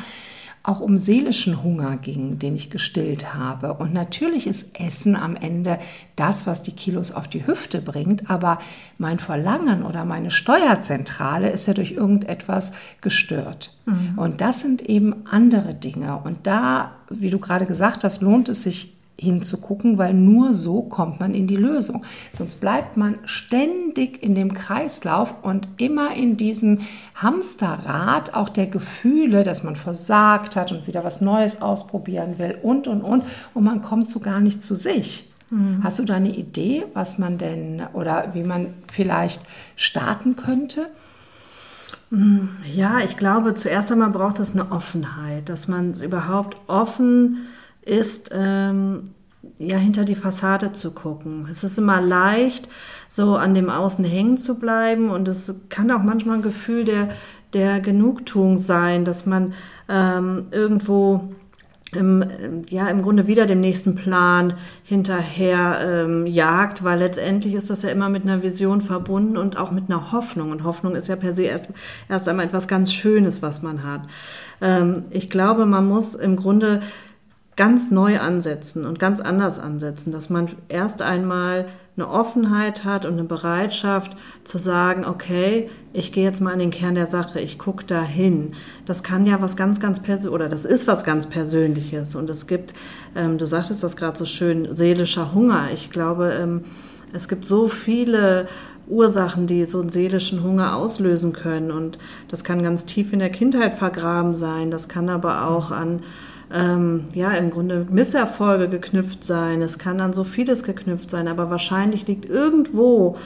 auch 0.63 0.81
um 0.81 0.99
seelischen 0.99 1.63
Hunger 1.63 1.97
ging, 1.97 2.39
den 2.39 2.55
ich 2.55 2.69
gestillt 2.69 3.35
habe. 3.35 3.75
Und 3.75 3.95
natürlich 3.95 4.47
ist 4.47 4.79
Essen 4.79 5.17
am 5.17 5.35
Ende 5.35 5.79
das, 6.17 6.47
was 6.47 6.63
die 6.63 6.73
Kilos 6.73 7.13
auf 7.13 7.29
die 7.29 7.47
Hüfte 7.47 7.81
bringt, 7.81 8.31
aber 8.31 8.59
mein 8.99 9.19
Verlangen 9.19 9.83
oder 9.83 10.05
meine 10.05 10.31
Steuerzentrale 10.31 11.51
ist 11.51 11.67
ja 11.67 11.73
durch 11.73 11.93
irgendetwas 11.93 12.73
gestört. 13.01 13.75
Mhm. 13.87 14.19
Und 14.19 14.41
das 14.43 14.61
sind 14.61 14.83
eben 14.83 15.27
andere 15.31 15.75
Dinge. 15.75 16.21
Und 16.23 16.47
da, 16.47 16.93
wie 17.09 17.31
du 17.31 17.39
gerade 17.39 17.65
gesagt 17.65 18.05
hast, 18.05 18.21
lohnt 18.21 18.51
es 18.51 18.63
sich 18.63 18.95
hinzugucken, 19.21 19.99
weil 19.99 20.15
nur 20.15 20.55
so 20.55 20.83
kommt 20.83 21.21
man 21.21 21.35
in 21.35 21.47
die 21.47 21.57
Lösung. 21.57 22.05
Sonst 22.33 22.61
bleibt 22.61 22.97
man 22.97 23.19
ständig 23.27 24.23
in 24.23 24.35
dem 24.35 24.55
Kreislauf 24.55 25.35
und 25.43 25.69
immer 25.77 26.15
in 26.17 26.37
diesem 26.37 26.79
Hamsterrad 27.15 28.35
auch 28.35 28.49
der 28.49 28.67
Gefühle, 28.67 29.45
dass 29.45 29.63
man 29.63 29.77
versagt 29.77 30.57
hat 30.57 30.73
und 30.73 30.87
wieder 30.87 31.05
was 31.05 31.21
Neues 31.21 31.61
ausprobieren 31.61 32.39
will 32.39 32.57
und, 32.63 32.89
und, 32.89 33.03
und. 33.03 33.25
Und 33.53 33.65
man 33.65 33.83
kommt 33.83 34.09
so 34.09 34.21
gar 34.21 34.41
nicht 34.41 34.63
zu 34.63 34.75
sich. 34.75 35.31
Mhm. 35.51 35.81
Hast 35.83 35.99
du 35.99 36.05
da 36.05 36.15
eine 36.15 36.35
Idee, 36.35 36.85
was 36.95 37.19
man 37.19 37.37
denn 37.37 37.83
oder 37.93 38.31
wie 38.33 38.45
man 38.45 38.75
vielleicht 38.91 39.43
starten 39.77 40.37
könnte? 40.37 40.87
Mm, 42.11 42.49
ja, 42.73 43.01
ich 43.01 43.17
glaube, 43.17 43.55
zuerst 43.55 43.93
einmal 43.93 44.11
braucht 44.11 44.39
es 44.39 44.53
eine 44.53 44.73
Offenheit, 44.73 45.49
dass 45.49 45.69
man 45.69 45.95
überhaupt 45.95 46.57
offen 46.67 47.49
ist, 47.91 48.31
ähm, 48.33 49.11
ja, 49.59 49.77
hinter 49.77 50.05
die 50.05 50.15
Fassade 50.15 50.73
zu 50.73 50.93
gucken. 50.95 51.47
Es 51.51 51.65
ist 51.65 51.79
immer 51.79 52.01
leicht, 52.01 52.69
so 53.09 53.37
an 53.37 53.55
dem 53.55 53.69
Außen 53.69 54.05
hängen 54.05 54.39
zu 54.39 54.59
bleiben 54.59 55.11
und 55.11 55.27
es 55.29 55.53
kann 55.69 55.91
auch 55.91 56.03
manchmal 56.03 56.37
ein 56.37 56.43
Gefühl 56.43 56.85
der, 56.85 57.11
der 57.53 57.81
Genugtuung 57.81 58.59
sein, 58.59 59.05
dass 59.05 59.27
man 59.27 59.55
ähm, 59.89 60.47
irgendwo 60.53 61.31
im, 61.93 62.25
ja, 62.69 62.89
im 62.89 63.03
Grunde 63.03 63.27
wieder 63.27 63.47
dem 63.47 63.61
nächsten 63.61 63.97
Plan 63.97 64.55
hinterher 64.85 65.81
ähm, 65.83 66.27
jagt, 66.27 66.85
weil 66.85 67.01
letztendlich 67.01 67.55
ist 67.55 67.69
das 67.69 67.83
ja 67.83 67.91
immer 67.91 68.09
mit 68.09 68.23
einer 68.23 68.45
Vision 68.45 68.81
verbunden 68.81 69.37
und 69.37 69.57
auch 69.57 69.73
mit 69.73 69.91
einer 69.91 70.13
Hoffnung. 70.13 70.53
Und 70.53 70.63
Hoffnung 70.63 70.95
ist 70.95 71.09
ja 71.09 71.17
per 71.17 71.35
se 71.35 71.45
erst, 71.45 71.67
erst 72.09 72.29
einmal 72.29 72.47
etwas 72.47 72.69
ganz 72.69 72.93
Schönes, 72.93 73.43
was 73.43 73.63
man 73.63 73.83
hat. 73.83 74.03
Ähm, 74.61 75.05
ich 75.11 75.31
glaube, 75.31 75.67
man 75.67 75.89
muss 75.89 76.15
im 76.15 76.37
Grunde 76.37 76.81
ganz 77.61 77.91
neu 77.91 78.19
ansetzen 78.19 78.87
und 78.87 78.99
ganz 78.99 79.21
anders 79.21 79.59
ansetzen, 79.59 80.13
dass 80.13 80.31
man 80.31 80.49
erst 80.71 81.03
einmal 81.03 81.67
eine 81.95 82.09
Offenheit 82.09 82.87
hat 82.87 83.05
und 83.05 83.13
eine 83.13 83.25
Bereitschaft 83.25 84.17
zu 84.45 84.57
sagen, 84.57 85.05
okay, 85.05 85.69
ich 85.93 86.11
gehe 86.11 86.25
jetzt 86.25 86.41
mal 86.41 86.55
an 86.55 86.59
den 86.59 86.71
Kern 86.71 86.95
der 86.95 87.05
Sache, 87.05 87.39
ich 87.39 87.59
gucke 87.59 87.85
da 87.85 88.03
hin. 88.03 88.55
Das 88.87 89.03
kann 89.03 89.27
ja 89.27 89.43
was 89.43 89.57
ganz, 89.57 89.79
ganz 89.79 90.01
persönliches, 90.01 90.33
oder 90.33 90.49
das 90.49 90.65
ist 90.65 90.87
was 90.87 91.05
ganz 91.05 91.27
Persönliches. 91.27 92.15
Und 92.15 92.31
es 92.31 92.47
gibt, 92.47 92.73
ähm, 93.15 93.37
du 93.37 93.47
sagtest 93.47 93.83
das 93.83 93.95
gerade 93.95 94.17
so 94.17 94.25
schön, 94.25 94.75
seelischer 94.75 95.35
Hunger. 95.35 95.69
Ich 95.71 95.91
glaube, 95.91 96.33
ähm, 96.41 96.65
es 97.13 97.29
gibt 97.29 97.45
so 97.45 97.69
viele 97.69 98.49
Ursachen, 98.89 99.47
die 99.47 99.67
so 99.67 99.83
einen 99.83 99.91
seelischen 99.91 100.43
Hunger 100.43 100.77
auslösen 100.77 101.35
können. 101.35 101.73
Und 101.73 101.99
das 102.29 102.43
kann 102.43 102.63
ganz 102.63 102.87
tief 102.87 103.13
in 103.13 103.19
der 103.19 103.29
Kindheit 103.29 103.75
vergraben 103.75 104.33
sein. 104.33 104.71
Das 104.71 104.89
kann 104.89 105.11
aber 105.11 105.47
auch 105.47 105.71
an 105.71 106.01
ähm, 106.53 107.05
ja 107.15 107.31
im 107.33 107.51
Grunde 107.51 107.87
Misserfolge 107.91 108.69
geknüpft 108.69 109.25
sein. 109.25 109.63
Es 109.63 109.79
kann 109.79 110.01
an 110.01 110.13
so 110.13 110.25
vieles 110.25 110.63
geknüpft 110.63 111.11
sein, 111.11 111.29
aber 111.29 111.51
wahrscheinlich 111.51 112.07
liegt 112.07 112.27
irgendwo 112.29 113.17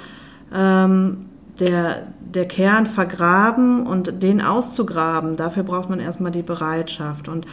ähm, 0.52 1.26
der, 1.58 2.08
der 2.20 2.46
Kern 2.46 2.86
vergraben 2.86 3.86
und 3.86 4.22
den 4.22 4.40
auszugraben. 4.40 5.36
Dafür 5.36 5.62
braucht 5.62 5.88
man 5.88 6.00
erstmal 6.00 6.32
die 6.32 6.42
Bereitschaft. 6.42 7.28
Und 7.28 7.46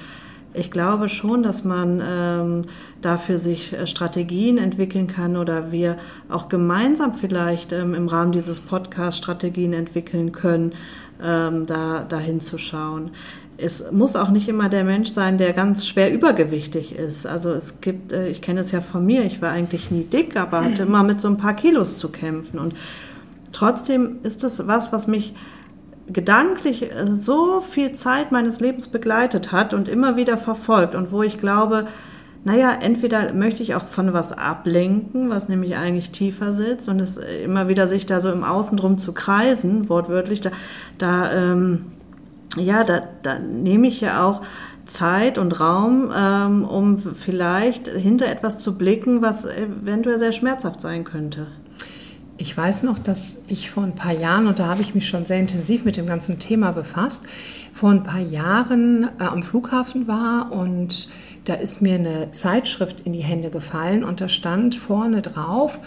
ich 0.53 0.71
glaube 0.71 1.07
schon, 1.07 1.43
dass 1.43 1.63
man 1.63 2.01
ähm, 2.05 2.65
dafür 3.01 3.37
sich 3.37 3.71
äh, 3.71 3.87
Strategien 3.87 4.57
entwickeln 4.57 5.07
kann 5.07 5.37
oder 5.37 5.71
wir 5.71 5.97
auch 6.27 6.49
gemeinsam 6.49 7.13
vielleicht 7.13 7.71
ähm, 7.71 7.93
im 7.93 8.09
Rahmen 8.09 8.33
dieses 8.33 8.59
Podcasts 8.59 9.17
Strategien 9.17 9.71
entwickeln 9.71 10.33
können, 10.33 10.73
ähm, 11.23 11.65
da 11.65 12.03
dahin 12.03 12.41
zu 12.41 12.57
schauen 12.57 13.11
es 13.61 13.83
muss 13.91 14.15
auch 14.15 14.29
nicht 14.29 14.47
immer 14.47 14.69
der 14.69 14.83
Mensch 14.83 15.09
sein, 15.09 15.37
der 15.37 15.53
ganz 15.53 15.85
schwer 15.85 16.11
übergewichtig 16.11 16.95
ist. 16.95 17.25
Also 17.25 17.51
es 17.51 17.81
gibt, 17.81 18.11
äh, 18.11 18.27
ich 18.27 18.41
kenne 18.41 18.61
es 18.61 18.71
ja 18.71 18.81
von 18.81 19.05
mir, 19.05 19.23
ich 19.23 19.41
war 19.41 19.51
eigentlich 19.51 19.91
nie 19.91 20.03
dick, 20.03 20.35
aber 20.35 20.63
hatte 20.63 20.81
immer 20.87 21.03
mit 21.03 21.21
so 21.21 21.27
ein 21.27 21.37
paar 21.37 21.55
Kilos 21.55 21.97
zu 21.97 22.09
kämpfen. 22.09 22.59
Und 22.59 22.73
trotzdem 23.51 24.17
ist 24.23 24.43
es 24.43 24.67
was, 24.67 24.91
was 24.91 25.07
mich 25.07 25.35
gedanklich 26.07 26.91
äh, 26.91 27.07
so 27.07 27.61
viel 27.61 27.93
Zeit 27.93 28.31
meines 28.31 28.59
Lebens 28.59 28.87
begleitet 28.87 29.51
hat 29.51 29.73
und 29.73 29.87
immer 29.87 30.15
wieder 30.15 30.37
verfolgt 30.37 30.95
und 30.95 31.11
wo 31.11 31.23
ich 31.23 31.39
glaube, 31.39 31.87
naja, 32.43 32.75
entweder 32.81 33.33
möchte 33.33 33.61
ich 33.61 33.75
auch 33.75 33.85
von 33.85 34.13
was 34.13 34.33
ablenken, 34.33 35.29
was 35.29 35.47
nämlich 35.47 35.75
eigentlich 35.75 36.11
tiefer 36.11 36.53
sitzt 36.53 36.89
und 36.89 36.99
es 36.99 37.17
immer 37.17 37.67
wieder 37.67 37.85
sich 37.85 38.07
da 38.07 38.19
so 38.19 38.31
im 38.31 38.43
Außen 38.43 38.77
drum 38.77 38.97
zu 38.97 39.13
kreisen, 39.13 39.89
wortwörtlich, 39.89 40.41
da, 40.41 40.49
da 40.97 41.31
ähm, 41.31 41.85
ja, 42.57 42.83
da, 42.83 43.03
da 43.23 43.39
nehme 43.39 43.87
ich 43.87 44.01
ja 44.01 44.25
auch 44.25 44.41
Zeit 44.85 45.37
und 45.37 45.59
Raum, 45.59 46.11
ähm, 46.15 46.65
um 46.65 46.97
vielleicht 46.97 47.87
hinter 47.87 48.27
etwas 48.27 48.59
zu 48.59 48.77
blicken, 48.77 49.21
was 49.21 49.45
eventuell 49.45 50.19
sehr 50.19 50.31
schmerzhaft 50.31 50.81
sein 50.81 51.03
könnte. 51.03 51.47
Ich 52.37 52.57
weiß 52.57 52.83
noch, 52.83 52.97
dass 52.97 53.37
ich 53.47 53.69
vor 53.69 53.83
ein 53.83 53.93
paar 53.93 54.13
Jahren, 54.13 54.47
und 54.47 54.57
da 54.57 54.65
habe 54.65 54.81
ich 54.81 54.95
mich 54.95 55.07
schon 55.07 55.25
sehr 55.25 55.39
intensiv 55.39 55.85
mit 55.85 55.95
dem 55.95 56.07
ganzen 56.07 56.39
Thema 56.39 56.71
befasst, 56.71 57.23
vor 57.73 57.91
ein 57.91 58.03
paar 58.03 58.19
Jahren 58.19 59.09
äh, 59.19 59.23
am 59.23 59.43
Flughafen 59.43 60.07
war 60.07 60.51
und 60.51 61.07
da 61.45 61.53
ist 61.53 61.81
mir 61.81 61.95
eine 61.95 62.31
Zeitschrift 62.31 63.01
in 63.01 63.13
die 63.13 63.23
Hände 63.23 63.49
gefallen 63.49 64.03
und 64.03 64.21
da 64.21 64.29
stand 64.29 64.75
vorne 64.75 65.21
drauf, 65.21 65.79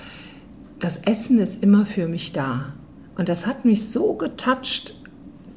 das 0.79 0.99
Essen 0.99 1.39
ist 1.39 1.63
immer 1.63 1.87
für 1.87 2.09
mich 2.09 2.33
da. 2.33 2.67
Und 3.17 3.29
das 3.29 3.47
hat 3.47 3.65
mich 3.65 3.89
so 3.89 4.15
getoucht, 4.15 4.97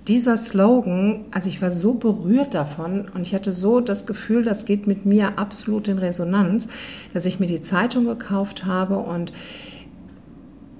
dieser 0.07 0.37
Slogan, 0.37 1.25
also 1.31 1.49
ich 1.49 1.61
war 1.61 1.71
so 1.71 1.95
berührt 1.95 2.53
davon 2.53 3.05
und 3.13 3.21
ich 3.21 3.33
hatte 3.33 3.51
so 3.51 3.81
das 3.81 4.05
Gefühl, 4.05 4.43
das 4.43 4.65
geht 4.65 4.87
mit 4.87 5.05
mir 5.05 5.37
absolut 5.37 5.87
in 5.87 5.97
Resonanz, 5.97 6.69
dass 7.13 7.25
ich 7.25 7.39
mir 7.39 7.47
die 7.47 7.61
Zeitung 7.61 8.05
gekauft 8.05 8.65
habe 8.65 8.97
und 8.97 9.33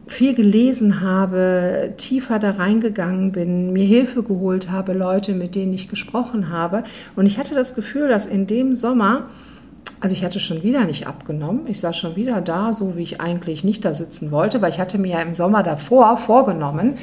viel 0.07 0.33
gelesen 0.33 1.01
habe, 1.01 1.93
tiefer 1.97 2.39
da 2.39 2.51
reingegangen 2.51 3.33
bin, 3.33 3.73
mir 3.73 3.85
Hilfe 3.85 4.23
geholt 4.23 4.71
habe, 4.71 4.93
Leute, 4.93 5.33
mit 5.33 5.53
denen 5.53 5.73
ich 5.73 5.89
gesprochen 5.89 6.49
habe. 6.49 6.83
Und 7.15 7.25
ich 7.25 7.37
hatte 7.37 7.55
das 7.55 7.75
Gefühl, 7.75 8.07
dass 8.07 8.25
in 8.25 8.47
dem 8.47 8.73
Sommer, 8.73 9.27
also 9.99 10.15
ich 10.15 10.23
hatte 10.23 10.39
schon 10.39 10.63
wieder 10.63 10.85
nicht 10.85 11.07
abgenommen, 11.07 11.67
ich 11.67 11.81
saß 11.81 11.97
schon 11.97 12.15
wieder 12.15 12.39
da, 12.39 12.71
so 12.71 12.95
wie 12.95 13.03
ich 13.03 13.19
eigentlich 13.19 13.65
nicht 13.65 13.83
da 13.83 13.93
sitzen 13.93 14.31
wollte, 14.31 14.61
weil 14.61 14.71
ich 14.71 14.79
hatte 14.79 14.97
mir 14.97 15.11
ja 15.11 15.21
im 15.21 15.33
Sommer 15.33 15.61
davor 15.61 16.17
vorgenommen, 16.17 16.95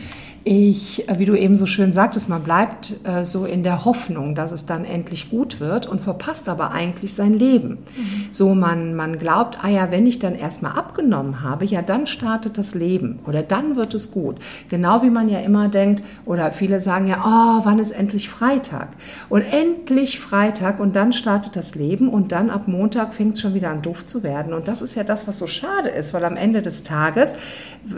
ich, 0.44 1.08
äh, 1.08 1.18
wie 1.18 1.24
du 1.24 1.34
eben 1.34 1.56
so 1.56 1.64
schön 1.64 1.92
sagtest, 1.94 2.28
man 2.28 2.42
bleibt 2.42 2.96
äh, 3.04 3.24
so 3.24 3.46
in 3.46 3.62
der 3.62 3.86
Hoffnung, 3.86 4.34
dass 4.34 4.52
es 4.52 4.66
dann 4.66 4.84
endlich 4.84 5.30
gut 5.30 5.58
wird 5.58 5.86
und 5.86 6.02
verpasst 6.02 6.50
aber 6.50 6.70
eigentlich 6.70 7.14
sein 7.14 7.32
Leben. 7.32 7.78
Mhm. 7.96 8.26
So 8.30 8.54
man, 8.54 8.94
man 8.94 9.18
glaubt, 9.18 9.58
ah 9.62 9.68
ja, 9.68 9.90
wenn 9.90 10.06
ich 10.06 10.18
dann 10.18 10.34
erstmal 10.34 10.72
abgenommen 10.72 11.40
habe, 11.42 11.64
ja, 11.64 11.80
dann 11.80 12.06
startet 12.06 12.58
das 12.58 12.74
Leben 12.74 13.20
oder 13.26 13.42
dann 13.42 13.76
wird 13.76 13.94
es 13.94 14.10
gut. 14.10 14.36
Genau 14.68 15.02
wie 15.02 15.10
man 15.10 15.30
ja 15.30 15.38
immer 15.38 15.68
denkt, 15.68 16.02
oder 16.26 16.52
viele 16.52 16.78
sagen 16.78 17.06
ja, 17.06 17.22
oh, 17.24 17.64
wann 17.64 17.78
ist 17.78 17.92
endlich 17.92 18.28
Freitag? 18.28 18.88
Und 19.30 19.42
endlich 19.42 20.20
Freitag 20.20 20.78
und 20.78 20.94
dann 20.94 21.14
startet 21.14 21.56
das 21.56 21.74
Leben 21.74 22.08
und 22.10 22.32
dann 22.32 22.50
ab 22.50 22.68
Montag 22.68 23.14
fängt 23.14 23.36
es 23.36 23.40
schon 23.40 23.54
wieder 23.54 23.70
an 23.70 23.80
doof 23.80 24.04
zu 24.04 24.22
werden. 24.22 24.52
Und 24.52 24.68
das 24.68 24.82
ist 24.82 24.94
ja 24.94 25.04
das, 25.04 25.26
was 25.26 25.38
so 25.38 25.46
schade 25.46 25.88
ist, 25.88 26.12
weil 26.12 26.24
am 26.24 26.36
Ende 26.36 26.60
des 26.60 26.82
Tages, 26.82 27.34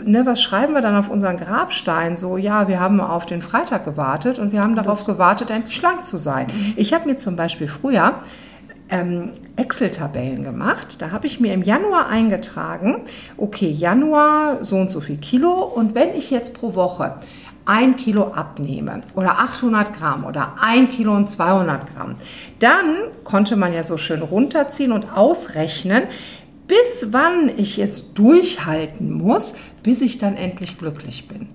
ne, 0.05 0.25
was 0.25 0.41
schreiben 0.41 0.73
wir 0.73 0.81
dann 0.81 0.95
auf 0.95 1.09
unseren 1.09 1.35
Grabstein 1.35 2.15
so, 2.15 2.36
ja, 2.37 2.67
wir 2.67 2.79
haben 2.79 3.01
auf 3.01 3.25
den 3.25 3.41
Freitag 3.41 3.85
gewartet 3.85 4.39
und 4.39 4.51
wir 4.51 4.61
haben 4.61 4.75
darauf 4.75 5.05
gewartet, 5.05 5.49
endlich 5.49 5.75
schlank 5.75 6.05
zu 6.05 6.17
sein. 6.17 6.47
Mhm. 6.47 6.73
Ich 6.75 6.93
habe 6.93 7.07
mir 7.07 7.17
zum 7.17 7.35
Beispiel 7.35 7.67
früher 7.67 8.15
ähm, 8.89 9.31
Excel-Tabellen 9.55 10.43
gemacht. 10.43 11.01
Da 11.01 11.11
habe 11.11 11.27
ich 11.27 11.39
mir 11.39 11.53
im 11.53 11.63
Januar 11.63 12.07
eingetragen, 12.07 13.01
okay, 13.37 13.69
Januar 13.69 14.63
so 14.63 14.77
und 14.77 14.91
so 14.91 15.01
viel 15.01 15.17
Kilo 15.17 15.63
und 15.63 15.95
wenn 15.95 16.15
ich 16.15 16.31
jetzt 16.31 16.53
pro 16.53 16.75
Woche 16.75 17.15
ein 17.65 17.97
Kilo 17.97 18.31
abnehme 18.31 19.01
oder 19.13 19.39
800 19.39 19.93
Gramm 19.93 20.23
oder 20.23 20.55
ein 20.61 20.87
Kilo 20.87 21.13
und 21.13 21.29
200 21.29 21.93
Gramm, 21.93 22.15
dann 22.59 22.95
konnte 23.25 23.57
man 23.57 23.73
ja 23.73 23.83
so 23.83 23.97
schön 23.97 24.21
runterziehen 24.21 24.93
und 24.93 25.11
ausrechnen, 25.13 26.03
bis 26.67 27.07
wann 27.11 27.51
ich 27.57 27.79
es 27.79 28.13
durchhalten 28.13 29.11
muss, 29.11 29.53
bis 29.83 30.01
ich 30.01 30.17
dann 30.17 30.35
endlich 30.35 30.77
glücklich 30.77 31.27
bin. 31.27 31.49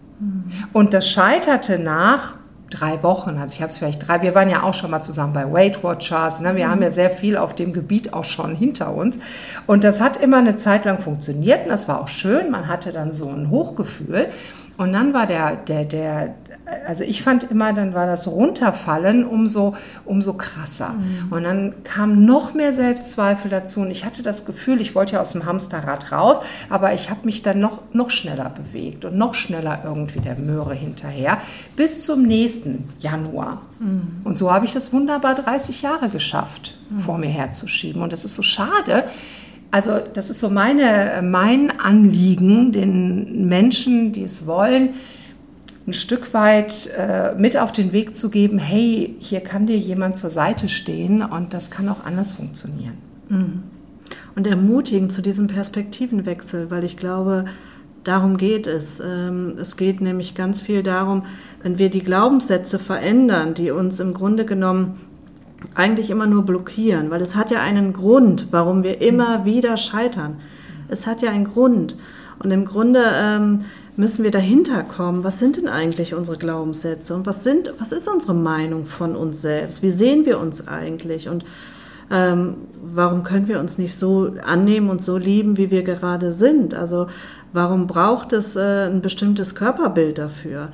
Und 0.73 0.95
das 0.95 1.09
scheiterte 1.09 1.79
nach 1.79 2.37
drei 2.73 3.03
Wochen. 3.03 3.39
Also 3.39 3.55
ich 3.55 3.61
habe 3.61 3.71
es 3.71 3.79
vielleicht 3.79 4.07
drei, 4.07 4.23
wir 4.23 4.35
waren 4.35 4.49
ja 4.49 4.63
auch 4.63 4.75
schon 4.75 4.91
mal 4.91 5.03
zusammen 5.03 5.33
bei 5.33 5.51
Weight 5.53 5.85
Watchers, 5.85 6.41
ne? 6.41 6.57
wir 6.57 6.67
mhm. 6.67 6.71
haben 6.71 6.83
ja 6.83 6.91
sehr 6.91 7.11
viel 7.11 7.37
auf 7.37 7.55
dem 7.55 7.73
Gebiet 7.73 8.15
auch 8.15 8.25
schon 8.25 8.55
hinter 8.55 8.95
uns. 8.95 9.19
Und 9.67 9.85
das 9.85 10.01
hat 10.01 10.17
immer 10.17 10.39
eine 10.39 10.57
Zeit 10.57 10.85
lang 10.85 10.99
funktioniert 10.99 11.65
und 11.65 11.71
das 11.71 11.89
war 11.89 12.01
auch 12.01 12.09
schön. 12.09 12.51
Man 12.51 12.69
hatte 12.69 12.93
dann 12.93 13.13
so 13.13 13.29
ein 13.29 13.51
Hochgefühl. 13.51 14.29
Und 14.79 14.95
dann 14.95 15.13
war 15.13 15.27
der, 15.27 15.57
der, 15.57 15.85
der, 15.85 16.35
also 16.87 17.05
ich 17.05 17.23
fand 17.23 17.45
immer, 17.45 17.73
dann 17.73 17.95
war 17.95 18.07
das 18.07 18.27
Runterfallen 18.27 19.27
umso, 19.27 19.75
umso 20.05 20.35
krasser. 20.35 20.91
Mhm. 20.91 21.33
Und 21.33 21.43
dann 21.45 21.75
kam 21.85 22.25
noch 22.25 22.55
mehr 22.55 22.73
Selbstzweifel 22.73 23.51
dazu. 23.51 23.81
Und 23.81 23.91
ich 23.91 24.05
hatte 24.05 24.23
das 24.23 24.45
Gefühl, 24.45 24.81
ich 24.81 24.95
wollte 24.95 25.15
ja 25.15 25.21
aus 25.21 25.33
dem 25.33 25.47
Hamsterrad 25.47 26.13
raus, 26.13 26.39
aber 26.69 26.95
ich 26.95 27.11
habe 27.11 27.21
mich 27.25 27.43
dann 27.43 27.61
noch, 27.61 27.81
noch 27.93 28.11
schneller 28.11 28.51
bewegt 28.51 29.05
und 29.05 29.17
noch 29.17 29.35
schneller 29.35 29.81
irgendwie 29.85 30.21
der 30.21 30.39
Möhre 30.39 30.75
hinterher, 30.75 31.39
bis 31.77 32.05
zum 32.05 32.23
nächsten 32.23 32.89
Januar. 32.99 33.63
Mhm. 33.79 34.23
Und 34.25 34.39
so 34.39 34.53
habe 34.53 34.67
ich 34.67 34.73
das 34.73 34.93
wunderbar 34.93 35.35
30 35.35 35.83
Jahre 35.83 36.09
geschafft, 36.09 36.77
mhm. 36.91 37.01
vor 37.01 37.19
mir 37.19 37.31
herzuschieben. 37.31 38.03
Und 38.03 38.13
das 38.13 38.25
ist 38.25 38.35
so 38.35 38.43
schade, 38.43 39.05
also 39.73 40.01
das 40.13 40.29
ist 40.29 40.41
so 40.41 40.51
meine, 40.51 41.23
mein 41.25 41.81
Anliegen, 41.81 42.73
den 42.73 43.49
Menschen, 43.49 44.13
die 44.13 44.23
es 44.23 44.47
wollen, 44.47 44.91
ein 45.87 45.93
Stück 45.93 46.33
weit 46.33 46.91
äh, 46.97 47.35
mit 47.37 47.57
auf 47.57 47.73
den 47.73 47.93
Weg 47.93 48.17
zu 48.17 48.31
geben, 48.31 48.59
hey, 48.59 49.17
hier 49.19 49.41
kann 49.41 49.67
dir 49.67 49.77
jemand 49.77 50.17
zur 50.17 50.31
Seite 50.31 50.69
stehen 50.69 51.23
und 51.23 51.55
das 51.55 51.71
kann 51.71 51.89
auch 51.89 52.05
anders 52.05 52.35
funktionieren. 52.35 52.99
Mhm. 53.29 53.63
Und 54.35 54.47
ermutigen 54.47 55.11
zu 55.11 55.23
diesem 55.23 55.47
Perspektivenwechsel, 55.49 56.71
weil 56.71 56.85
ich 56.85 56.97
glaube, 56.97 57.47
darum 58.05 58.37
geht 58.37 58.67
es. 58.67 59.01
Ähm, 59.01 59.55
es 59.59 59.77
geht 59.77 60.01
nämlich 60.01 60.35
ganz 60.35 60.61
viel 60.61 60.83
darum, 60.83 61.25
wenn 61.63 61.79
wir 61.79 61.91
die 61.91 62.03
Glaubenssätze 62.03 62.79
verändern, 62.79 63.55
die 63.55 63.71
uns 63.71 64.01
im 64.01 64.15
Grunde 64.15 64.45
genommen 64.45 65.01
eigentlich 65.75 66.11
immer 66.11 66.27
nur 66.27 66.45
blockieren, 66.45 67.11
weil 67.11 67.23
es 67.23 67.35
hat 67.35 67.51
ja 67.51 67.61
einen 67.61 67.93
Grund, 67.93 68.49
warum 68.51 68.83
wir 68.83 69.01
immer 69.01 69.41
mhm. 69.41 69.45
wieder 69.47 69.77
scheitern. 69.77 70.37
Es 70.89 71.07
hat 71.07 71.23
ja 71.23 71.31
einen 71.31 71.45
Grund. 71.45 71.97
Und 72.43 72.51
im 72.51 72.65
Grunde 72.65 73.01
ähm, 73.15 73.65
müssen 73.97 74.25
wir 74.25 74.31
dahinter 74.31 74.83
kommen, 74.83 75.23
was 75.25 75.39
sind 75.39 75.57
denn 75.57 75.69
eigentlich 75.69 76.15
unsere 76.15 76.39
Glaubenssätze 76.39 77.15
und 77.15 77.27
was, 77.27 77.45
sind, 77.45 77.73
was 77.79 77.93
ist 77.93 78.09
unsere 78.09 78.35
Meinung 78.35 78.87
von 78.87 79.15
uns 79.17 79.43
selbst? 79.43 79.83
Wie 79.83 79.91
sehen 79.91 80.25
wir 80.25 80.41
uns 80.41 80.67
eigentlich? 80.67 81.29
Und 81.29 81.45
ähm, 82.11 82.55
warum 82.83 83.23
können 83.23 83.49
wir 83.49 83.61
uns 83.61 83.79
nicht 83.79 83.97
so 83.97 84.35
annehmen 84.45 84.91
und 84.91 85.03
so 85.03 85.17
lieben, 85.17 85.57
wie 85.57 85.71
wir 85.71 85.83
gerade 85.83 86.33
sind? 86.33 86.75
Also 86.75 87.07
warum 87.53 87.87
braucht 87.87 88.33
es 88.33 88.57
äh, 88.57 88.87
ein 88.87 89.03
bestimmtes 89.03 89.55
Körperbild 89.55 90.19
dafür? 90.19 90.69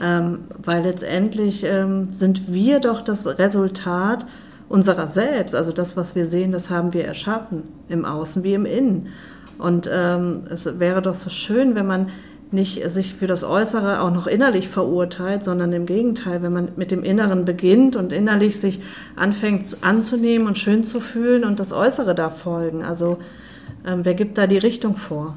Ähm, 0.00 0.40
weil 0.56 0.82
letztendlich 0.82 1.64
ähm, 1.64 2.12
sind 2.12 2.50
wir 2.52 2.80
doch 2.80 3.02
das 3.02 3.26
Resultat 3.26 4.26
unserer 4.68 5.08
selbst. 5.08 5.54
Also 5.54 5.72
das, 5.72 5.96
was 5.96 6.14
wir 6.14 6.24
sehen, 6.24 6.52
das 6.52 6.70
haben 6.70 6.94
wir 6.94 7.04
erschaffen, 7.04 7.64
im 7.88 8.04
Außen 8.04 8.42
wie 8.42 8.54
im 8.54 8.64
Innen. 8.64 9.08
Und 9.60 9.88
ähm, 9.92 10.44
es 10.50 10.78
wäre 10.78 11.02
doch 11.02 11.14
so 11.14 11.30
schön, 11.30 11.74
wenn 11.74 11.86
man 11.86 12.08
nicht 12.52 12.82
sich 12.90 13.14
für 13.14 13.26
das 13.26 13.44
Äußere 13.44 14.00
auch 14.00 14.10
noch 14.10 14.26
innerlich 14.26 14.68
verurteilt, 14.68 15.44
sondern 15.44 15.72
im 15.72 15.86
Gegenteil, 15.86 16.42
wenn 16.42 16.52
man 16.52 16.68
mit 16.76 16.90
dem 16.90 17.04
Inneren 17.04 17.44
beginnt 17.44 17.94
und 17.94 18.12
innerlich 18.12 18.58
sich 18.58 18.80
anfängt 19.14 19.76
anzunehmen 19.82 20.48
und 20.48 20.58
schön 20.58 20.82
zu 20.82 21.00
fühlen 21.00 21.44
und 21.44 21.60
das 21.60 21.72
Äußere 21.72 22.14
da 22.14 22.30
folgen. 22.30 22.82
Also 22.82 23.18
ähm, 23.86 24.00
wer 24.02 24.14
gibt 24.14 24.36
da 24.36 24.46
die 24.48 24.58
Richtung 24.58 24.96
vor? 24.96 25.36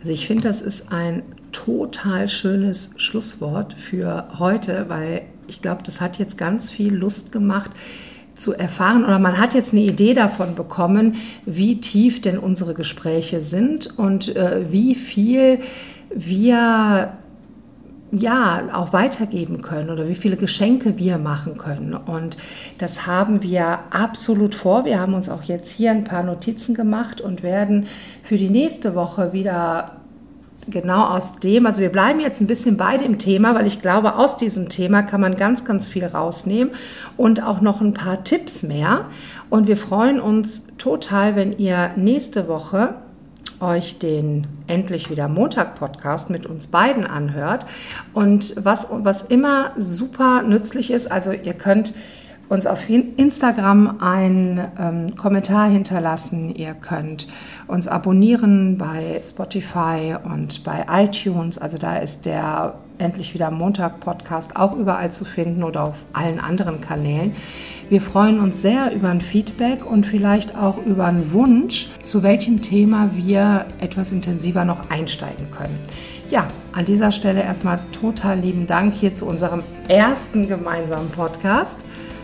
Also 0.00 0.12
ich 0.12 0.26
finde, 0.26 0.48
das 0.48 0.62
ist 0.62 0.90
ein 0.90 1.22
total 1.52 2.28
schönes 2.28 2.90
Schlusswort 2.96 3.74
für 3.74 4.38
heute, 4.38 4.86
weil 4.88 5.22
ich 5.46 5.62
glaube, 5.62 5.82
das 5.84 6.00
hat 6.00 6.18
jetzt 6.18 6.38
ganz 6.38 6.70
viel 6.70 6.92
Lust 6.92 7.30
gemacht 7.30 7.70
zu 8.34 8.52
erfahren 8.54 9.04
oder 9.04 9.18
man 9.18 9.38
hat 9.38 9.54
jetzt 9.54 9.72
eine 9.72 9.82
Idee 9.82 10.14
davon 10.14 10.54
bekommen, 10.54 11.16
wie 11.44 11.80
tief 11.80 12.20
denn 12.20 12.38
unsere 12.38 12.74
Gespräche 12.74 13.42
sind 13.42 13.98
und 13.98 14.34
äh, 14.34 14.70
wie 14.70 14.94
viel 14.94 15.60
wir 16.14 17.12
ja 18.12 18.68
auch 18.74 18.92
weitergeben 18.92 19.62
können 19.62 19.88
oder 19.88 20.06
wie 20.08 20.14
viele 20.14 20.36
Geschenke 20.36 20.98
wir 20.98 21.16
machen 21.16 21.56
können. 21.56 21.94
Und 21.94 22.36
das 22.78 23.06
haben 23.06 23.42
wir 23.42 23.80
absolut 23.90 24.54
vor. 24.54 24.84
Wir 24.84 25.00
haben 25.00 25.14
uns 25.14 25.30
auch 25.30 25.44
jetzt 25.44 25.72
hier 25.72 25.90
ein 25.90 26.04
paar 26.04 26.22
Notizen 26.22 26.74
gemacht 26.74 27.20
und 27.20 27.42
werden 27.42 27.86
für 28.22 28.36
die 28.36 28.50
nächste 28.50 28.94
Woche 28.94 29.32
wieder 29.32 30.01
genau 30.68 31.06
aus 31.06 31.38
dem, 31.38 31.66
also 31.66 31.80
wir 31.80 31.90
bleiben 31.90 32.20
jetzt 32.20 32.40
ein 32.40 32.46
bisschen 32.46 32.76
bei 32.76 32.96
dem 32.96 33.18
Thema, 33.18 33.54
weil 33.54 33.66
ich 33.66 33.80
glaube, 33.80 34.16
aus 34.16 34.36
diesem 34.36 34.68
Thema 34.68 35.02
kann 35.02 35.20
man 35.20 35.36
ganz, 35.36 35.64
ganz 35.64 35.88
viel 35.88 36.04
rausnehmen 36.04 36.74
und 37.16 37.42
auch 37.42 37.60
noch 37.60 37.80
ein 37.80 37.94
paar 37.94 38.24
Tipps 38.24 38.62
mehr. 38.62 39.06
Und 39.50 39.66
wir 39.66 39.76
freuen 39.76 40.20
uns 40.20 40.62
total, 40.78 41.36
wenn 41.36 41.58
ihr 41.58 41.90
nächste 41.96 42.48
Woche 42.48 42.94
euch 43.60 43.98
den 43.98 44.46
Endlich 44.66 45.08
wieder 45.08 45.28
Montag 45.28 45.76
Podcast 45.76 46.30
mit 46.30 46.46
uns 46.46 46.66
beiden 46.66 47.06
anhört. 47.06 47.64
Und 48.12 48.54
was, 48.56 48.88
was 48.90 49.22
immer 49.22 49.72
super 49.76 50.42
nützlich 50.42 50.90
ist, 50.90 51.10
also 51.10 51.32
ihr 51.32 51.54
könnt 51.54 51.94
uns 52.52 52.66
auf 52.66 52.86
Instagram 52.90 53.96
einen 54.00 54.60
ähm, 54.78 55.16
Kommentar 55.16 55.70
hinterlassen. 55.70 56.54
Ihr 56.54 56.74
könnt 56.74 57.26
uns 57.66 57.88
abonnieren 57.88 58.76
bei 58.76 59.18
Spotify 59.22 60.16
und 60.22 60.62
bei 60.62 60.84
iTunes. 60.92 61.56
Also 61.56 61.78
da 61.78 61.96
ist 61.96 62.26
der 62.26 62.74
Endlich 62.98 63.32
wieder 63.32 63.50
Montag 63.50 64.00
Podcast 64.00 64.54
auch 64.54 64.76
überall 64.76 65.10
zu 65.10 65.24
finden 65.24 65.64
oder 65.64 65.84
auf 65.84 65.94
allen 66.12 66.38
anderen 66.38 66.82
Kanälen. 66.82 67.34
Wir 67.88 68.02
freuen 68.02 68.38
uns 68.38 68.60
sehr 68.60 68.94
über 68.94 69.08
ein 69.08 69.22
Feedback 69.22 69.90
und 69.90 70.04
vielleicht 70.04 70.54
auch 70.54 70.84
über 70.84 71.06
einen 71.06 71.32
Wunsch, 71.32 71.88
zu 72.04 72.22
welchem 72.22 72.60
Thema 72.60 73.10
wir 73.14 73.64
etwas 73.80 74.12
intensiver 74.12 74.66
noch 74.66 74.90
einsteigen 74.90 75.50
können. 75.50 75.78
Ja, 76.28 76.48
an 76.72 76.84
dieser 76.84 77.12
Stelle 77.12 77.42
erstmal 77.42 77.80
total 77.98 78.38
lieben 78.38 78.66
Dank 78.66 78.92
hier 78.94 79.14
zu 79.14 79.26
unserem 79.26 79.62
ersten 79.88 80.48
gemeinsamen 80.48 81.08
Podcast. 81.08 81.78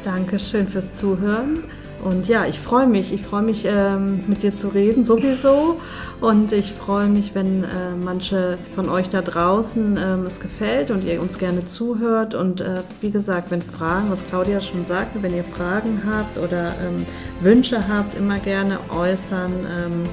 Dankeschön 0.08 0.66
fürs 0.68 0.96
Zuhören. 0.96 1.64
Und 2.02 2.28
ja, 2.28 2.46
ich 2.46 2.58
freue 2.58 2.86
mich. 2.86 3.12
Ich 3.12 3.22
freue 3.22 3.42
mich, 3.42 3.66
ähm, 3.66 4.24
mit 4.26 4.42
dir 4.42 4.54
zu 4.54 4.68
reden, 4.68 5.04
sowieso. 5.04 5.78
Und 6.22 6.50
ich 6.52 6.72
freue 6.72 7.08
mich, 7.08 7.34
wenn 7.34 7.64
äh, 7.64 7.66
manche 8.02 8.56
von 8.74 8.88
euch 8.88 9.10
da 9.10 9.20
draußen 9.20 9.98
ähm, 10.02 10.24
es 10.26 10.40
gefällt 10.40 10.90
und 10.90 11.04
ihr 11.04 11.20
uns 11.20 11.38
gerne 11.38 11.66
zuhört. 11.66 12.34
Und 12.34 12.62
äh, 12.62 12.80
wie 13.02 13.10
gesagt, 13.10 13.50
wenn 13.50 13.60
Fragen, 13.60 14.10
was 14.10 14.26
Claudia 14.30 14.62
schon 14.62 14.86
sagte, 14.86 15.22
wenn 15.22 15.34
ihr 15.34 15.44
Fragen 15.44 16.00
habt 16.10 16.38
oder 16.38 16.68
ähm, 16.68 17.04
Wünsche 17.42 17.86
habt, 17.86 18.16
immer 18.16 18.38
gerne 18.38 18.78
äußern 18.88 19.52
ähm, 19.52 20.04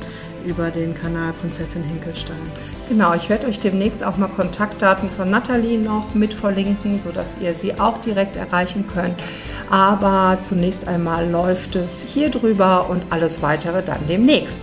über 0.45 0.71
den 0.71 0.93
Kanal 0.93 1.31
Prinzessin 1.31 1.83
Hinkelstein. 1.83 2.35
Genau, 2.89 3.13
ich 3.15 3.29
werde 3.29 3.47
euch 3.47 3.59
demnächst 3.59 4.03
auch 4.03 4.17
mal 4.17 4.27
Kontaktdaten 4.27 5.09
von 5.09 5.31
Nathalie 5.31 5.79
noch 5.79 6.13
mit 6.13 6.33
verlinken, 6.33 6.99
sodass 6.99 7.37
ihr 7.39 7.53
sie 7.53 7.79
auch 7.79 7.99
direkt 8.01 8.35
erreichen 8.35 8.85
könnt. 8.87 9.15
Aber 9.69 10.37
zunächst 10.41 10.87
einmal 10.87 11.29
läuft 11.29 11.75
es 11.75 12.01
hier 12.01 12.29
drüber 12.29 12.89
und 12.89 13.03
alles 13.09 13.41
weitere 13.41 13.83
dann 13.83 14.07
demnächst. 14.07 14.59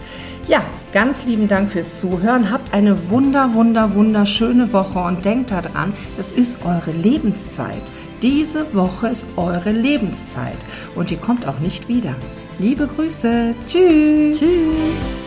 Ja, 0.49 0.65
ganz 0.93 1.25
lieben 1.25 1.47
Dank 1.49 1.71
fürs 1.71 2.01
Zuhören. 2.01 2.51
Habt 2.51 2.75
eine 2.75 3.11
wunder, 3.11 3.55
wunder, 3.55 3.95
wunderschöne 3.95 4.73
Woche 4.73 4.99
und 4.99 5.25
denkt 5.25 5.53
daran, 5.53 5.93
das 6.17 6.33
ist 6.33 6.59
eure 6.65 6.91
Lebenszeit. 6.91 7.83
Diese 8.23 8.73
Woche 8.75 9.09
ist 9.09 9.25
eure 9.37 9.73
Lebenszeit 9.73 10.59
und 10.95 11.11
die 11.11 11.17
kommt 11.17 11.47
auch 11.47 11.59
nicht 11.61 11.89
wieder. 11.89 12.15
Liebe 12.59 12.87
Grüße. 12.87 13.55
Tschüss. 13.67 14.39
Tschüss. 14.39 15.22